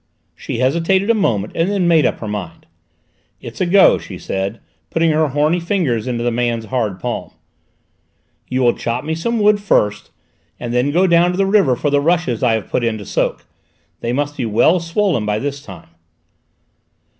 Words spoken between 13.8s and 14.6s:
they must be